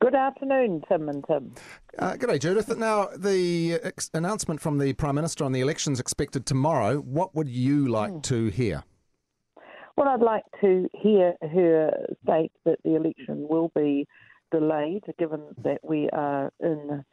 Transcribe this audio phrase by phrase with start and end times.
[0.00, 1.52] Good afternoon, Tim and Tim.
[1.98, 2.74] Uh, day, Judith.
[2.74, 6.96] Now, the ex- announcement from the Prime Minister on the elections expected tomorrow.
[7.00, 8.22] What would you like mm.
[8.22, 8.82] to hear?
[9.98, 11.90] Well, I'd like to hear her
[12.22, 14.06] state that the election will be
[14.50, 17.04] delayed, given that we are in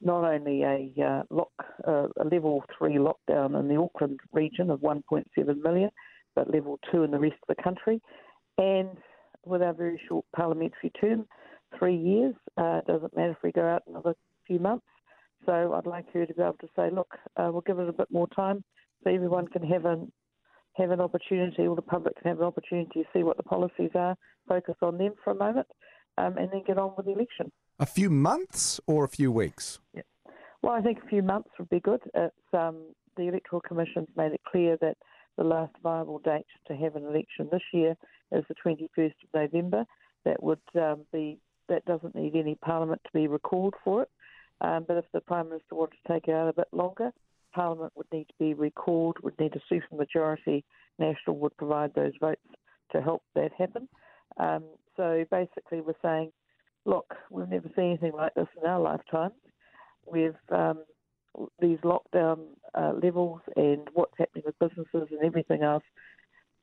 [0.00, 1.50] not only a uh, lock,
[1.88, 5.24] uh, a level three lockdown in the Auckland region of 1.7
[5.60, 5.90] million,
[6.36, 8.00] but level two in the rest of the country,
[8.58, 8.90] and
[9.44, 11.26] with our very short parliamentary term,
[11.78, 12.34] three years.
[12.56, 14.14] Uh, it doesn't matter if we go out another
[14.46, 14.86] few months.
[15.46, 17.92] So I'd like her to be able to say, look, uh, we'll give it a
[17.92, 18.64] bit more time
[19.04, 20.12] so everyone can have an
[20.74, 23.90] have an opportunity, all the public can have an opportunity to see what the policies
[23.96, 24.14] are,
[24.46, 25.66] focus on them for a moment,
[26.18, 27.50] um, and then get on with the election.
[27.80, 29.80] A few months or a few weeks?
[29.92, 30.02] Yeah.
[30.62, 32.00] Well, I think a few months would be good.
[32.14, 34.96] It's um, the Electoral Commission's made it clear that
[35.36, 37.96] the last viable date to have an election this year
[38.32, 39.84] is the 21st of November.
[40.24, 44.10] That would um, be that doesn't need any Parliament to be recalled for it.
[44.60, 47.12] Um, but if the Prime Minister wanted to take it out a bit longer,
[47.54, 50.64] Parliament would need to be recalled, would need a super majority.
[50.98, 52.40] National would provide those votes
[52.92, 53.88] to help that happen.
[54.38, 54.64] Um,
[54.96, 56.32] so basically, we're saying,
[56.84, 59.34] look, we've never seen anything like this in our lifetimes.
[60.10, 60.82] We've um,
[61.60, 62.38] these lockdown
[62.74, 65.84] uh, levels and what's happening with businesses and everything else.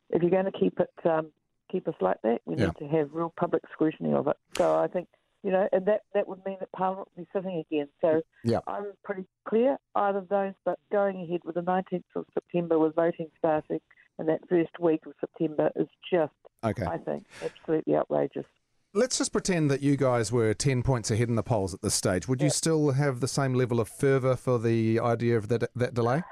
[0.09, 1.31] If you're going to keep it um,
[1.71, 2.41] keep us like that.
[2.45, 2.66] We yeah.
[2.66, 4.38] need to have real public scrutiny of it.
[4.58, 5.08] So I think,
[5.44, 7.88] you know, and that, that would mean that Parliament would be sitting again.
[8.02, 8.59] So yeah.
[8.67, 12.95] I'm pretty clear, either of those, but going ahead with the 19th of September with
[12.95, 13.80] voting starting
[14.17, 16.86] and that first week of September is just, okay.
[16.86, 18.45] I think, absolutely outrageous.
[18.93, 21.93] Let's just pretend that you guys were 10 points ahead in the polls at this
[21.93, 22.30] stage.
[22.30, 25.93] Would you still have the same level of fervour for the idea of that, that
[25.93, 26.23] delay?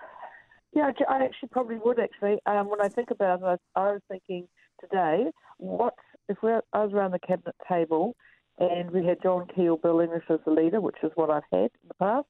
[0.72, 2.40] Yeah, I actually probably would, actually.
[2.46, 4.48] Um, when I think about it, I, I was thinking–
[4.84, 5.96] today, what
[6.30, 8.16] if we're, I was around the cabinet table
[8.60, 11.72] and we had John Key, Bill English as the leader, which is what I've had
[11.82, 12.28] in the past,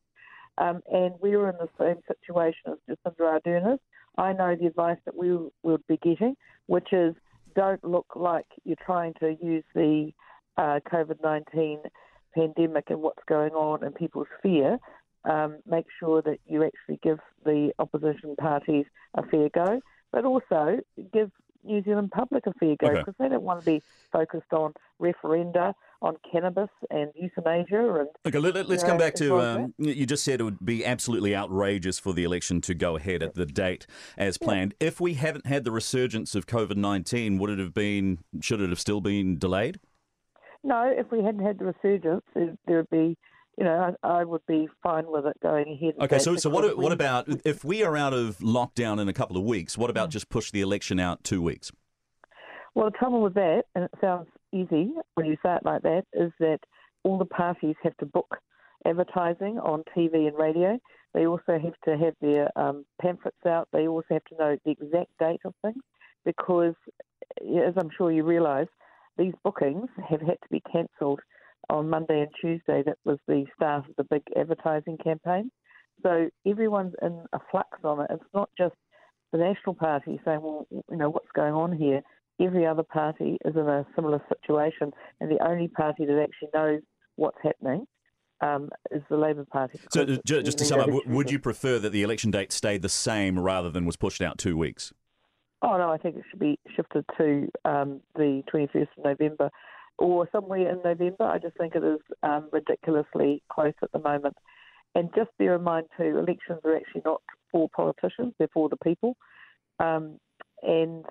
[0.58, 3.80] um, and we were in the same situation as Jacinda Ardern is,
[4.18, 6.36] I know the advice that we would be getting,
[6.68, 7.16] which is
[7.56, 10.12] don't look like you're trying to use the
[10.58, 11.80] uh, COVID 19
[12.35, 14.78] pandemic and what's going on and people's fear.
[15.25, 18.85] Um, make sure that you actually give the opposition parties
[19.16, 19.81] a fair go,
[20.12, 20.80] but also
[21.14, 21.31] give
[21.63, 23.16] New Zealand public a fair go because okay.
[23.19, 23.81] they don't want to be
[24.12, 27.96] focused on referenda on cannabis and euthanasia.
[27.96, 31.35] And okay, let, us come back to um, you just said it would be absolutely
[31.35, 33.88] outrageous for the election to go ahead at the date
[34.18, 34.75] as planned.
[34.79, 34.88] Yeah.
[34.88, 38.19] If we haven't had the resurgence of COVID nineteen, would it have been?
[38.41, 39.79] Should it have still been delayed?
[40.63, 43.18] No, if we hadn't had the resurgence, there would be
[43.58, 45.94] you know, I, I, would be fine with it going ahead.
[46.00, 49.38] Okay, so so what what about if we are out of lockdown in a couple
[49.38, 49.78] of weeks?
[49.78, 50.14] What about mm.
[50.14, 51.72] just push the election out two weeks?
[52.75, 56.06] Well, the trouble with that, and it sounds easy when you say it like that,
[56.14, 56.59] is that
[57.03, 58.38] all the parties have to book
[58.86, 60.80] advertising on TV and radio.
[61.14, 63.68] They also have to have their um, pamphlets out.
[63.72, 65.84] They also have to know the exact date of things
[66.25, 66.74] because,
[67.40, 68.68] as I'm sure you realise,
[69.18, 71.20] these bookings have had to be cancelled
[71.69, 72.84] on Monday and Tuesday.
[72.85, 75.51] That was the start of the big advertising campaign.
[76.01, 78.07] So everyone's in a flux on it.
[78.09, 78.75] It's not just
[79.31, 82.02] the National Party saying, well, you know, what's going on here?
[82.41, 84.91] Every other party is in a similar situation,
[85.22, 86.81] and the only party that actually knows
[87.16, 87.85] what's happening
[88.41, 89.79] um, is the Labour Party.
[89.91, 92.90] So, just, just to sum up, would you prefer that the election date stayed the
[92.90, 94.94] same rather than was pushed out two weeks?
[95.62, 99.50] Oh no, I think it should be shifted to um, the 21st of November
[99.98, 101.26] or somewhere in November.
[101.26, 104.36] I just think it is um, ridiculously close at the moment.
[104.96, 107.22] And just bear in mind too, elections are actually not
[107.52, 109.16] for politicians; they're for the people.
[109.80, 110.20] Um,
[110.62, 111.06] and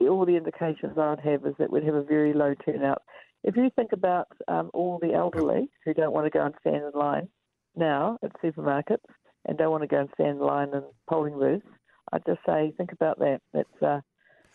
[0.00, 3.02] all the indications I would have is that we'd have a very low turnout.
[3.44, 6.82] If you think about um, all the elderly who don't want to go and stand
[6.82, 7.28] in line
[7.76, 9.04] now at supermarkets
[9.46, 11.66] and don't want to go and stand in line in polling booths,
[12.12, 13.40] I'd just say think about that.
[13.52, 14.00] That's uh,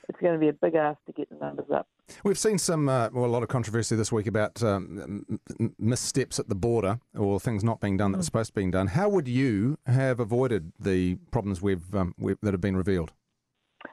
[0.10, 1.88] it's going to be a big ask to get the numbers up.
[2.24, 5.40] We've seen some, uh, well, a lot of controversy this week about um,
[5.80, 8.26] missteps at the border or things not being done that were mm.
[8.26, 8.88] supposed to be done.
[8.88, 13.12] How would you have avoided the problems we've, um, we've that have been revealed?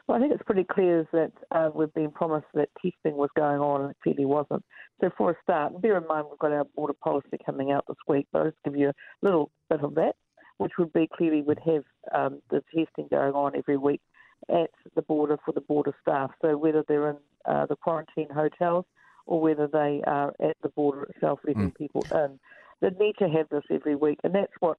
[0.06, 3.60] Well, I think it's pretty clear that uh, we've been promised that testing was going
[3.60, 4.64] on and it clearly wasn't.
[5.00, 7.96] So, for a start, bear in mind we've got our border policy coming out this
[8.06, 10.14] week, but I'll just give you a little bit of that,
[10.58, 11.84] which would be clearly would have
[12.14, 14.00] um, the testing going on every week
[14.48, 16.30] at the border for the border staff.
[16.42, 18.84] So whether they're in uh, the quarantine hotels
[19.26, 21.76] or whether they are at the border itself letting mm.
[21.76, 22.38] people in,
[22.80, 24.78] they need to have this every week, and that's what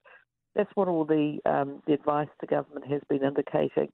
[0.56, 3.92] that's what all the um, the advice to government has been indicating.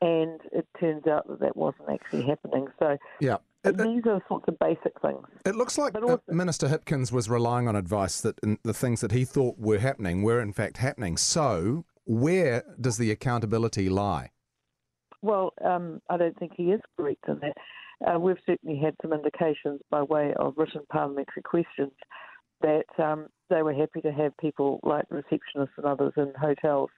[0.00, 2.66] And it turns out that that wasn't actually happening.
[2.78, 3.36] So yeah.
[3.64, 5.26] It, these are the sorts of basic things.
[5.46, 9.24] It looks like also, Minister Hipkins was relying on advice that the things that he
[9.24, 11.16] thought were happening were in fact happening.
[11.16, 14.32] So, where does the accountability lie?
[15.24, 17.56] Well, um, I don't think he is correct in that.
[18.06, 21.92] Uh, we've certainly had some indications by way of written parliamentary questions
[22.60, 26.90] that um, they were happy to have people like receptionists and others in hotels,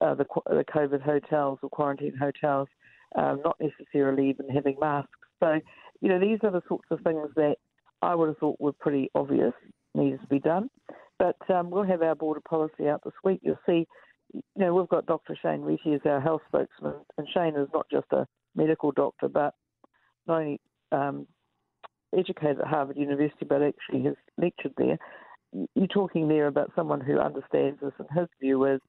[0.00, 2.66] uh, the, the, COVID hotels or quarantine hotels,
[3.14, 5.10] um, not necessarily even having masks.
[5.38, 5.60] So,
[6.00, 7.58] you know, these are the sorts of things that
[8.00, 9.52] I would have thought were pretty obvious,
[9.94, 10.68] needed to be done.
[11.20, 13.38] But um, we'll have our border policy out this week.
[13.44, 13.86] You'll see,
[14.32, 15.36] you know, we've got Dr.
[15.40, 19.54] Shane Reti as our health spokesman, and Shane is not just a medical doctor, but
[20.26, 21.26] not only um,
[22.16, 24.98] educated at Harvard University, but actually has lectured there.
[25.74, 28.80] You're talking there about someone who understands this, and his view is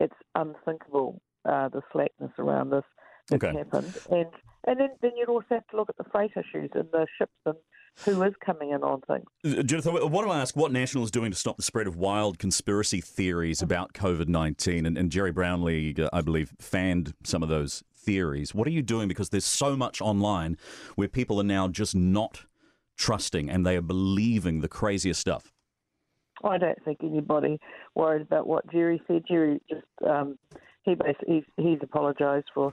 [0.00, 2.84] it's unthinkable uh, the slackness around this
[3.28, 3.56] that's okay.
[3.56, 4.26] happened, and
[4.66, 7.32] and then, then you'd also have to look at the freight issues and the ships
[7.46, 7.56] and
[8.04, 9.64] who is coming in on things.
[9.66, 12.38] Judith, I want to ask what National is doing to stop the spread of wild
[12.38, 14.86] conspiracy theories about COVID 19.
[14.86, 18.54] And, and, Gerry Brownlee, uh, I believe, fanned some of those theories.
[18.54, 19.08] What are you doing?
[19.08, 20.56] Because there's so much online
[20.94, 22.44] where people are now just not
[22.96, 25.52] trusting and they are believing the craziest stuff.
[26.42, 27.58] I don't think anybody
[27.94, 29.24] worried about what Gerry said.
[29.28, 30.38] Gerry just um,
[30.84, 32.72] he basically he's, he's apologised for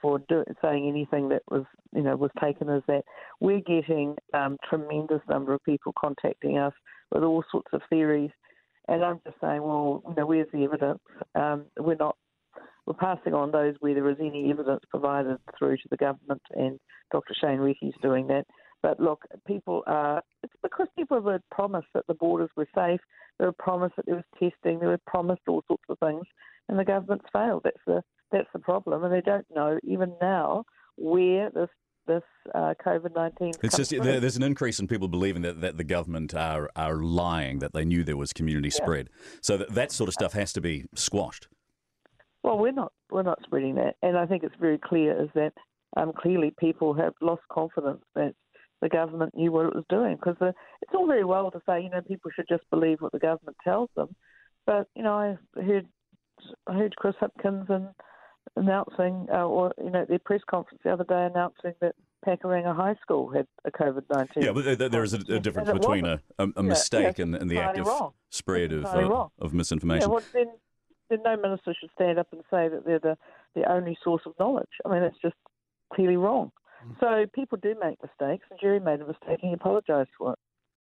[0.00, 1.64] for do, saying anything that was
[1.94, 3.02] you know was taken as that.
[3.40, 6.74] We're getting um, tremendous number of people contacting us
[7.12, 8.30] with all sorts of theories,
[8.88, 11.00] and I'm just saying, well, you know, where's the evidence?
[11.34, 12.16] Um, we're not
[12.86, 16.78] we're passing on those where there is any evidence provided through to the government, and
[17.12, 17.34] Dr.
[17.40, 18.46] Shane Reti's doing that.
[18.82, 23.00] But look, people are, it's because people were promised that the borders were safe,
[23.38, 26.24] they were promised that there was testing, they were promised all sorts of things,
[26.68, 27.62] and the government's failed.
[27.64, 30.64] That's the, that's the problem, and they don't know even now
[30.96, 31.68] where this
[32.06, 32.22] this
[32.54, 33.52] uh, COVID nineteen.
[33.62, 37.60] It's just there's an increase in people believing that, that the government are are lying,
[37.60, 38.84] that they knew there was community yeah.
[38.84, 39.10] spread.
[39.40, 41.48] So that that sort of stuff has to be squashed.
[42.42, 45.52] Well, we're not we're not spreading that, and I think it's very clear is that
[45.96, 48.34] um, clearly people have lost confidence that
[48.80, 51.90] the government knew what it was doing because it's all very well to say you
[51.90, 54.08] know people should just believe what the government tells them,
[54.66, 55.86] but you know I heard
[56.66, 57.88] I heard Chris Hipkins and
[58.56, 61.94] announcing, uh, or you know, their press conference the other day announcing that
[62.26, 64.42] Pakuranga High School had a COVID nineteen.
[64.44, 67.50] Yeah, but there is a, a difference between a, a, a, mistake yeah, and, and,
[67.50, 68.12] the active wrong.
[68.30, 70.08] spread of uh, of misinformation.
[70.08, 70.46] Yeah, well, then,
[71.08, 73.16] then no minister should stand up and say that they're the,
[73.54, 74.68] the only source of knowledge.
[74.84, 75.36] I mean, that's just
[75.92, 76.52] clearly wrong.
[76.86, 77.00] Mm.
[77.00, 80.38] So people do make mistakes, and Gerry made a mistake and he apologised for it.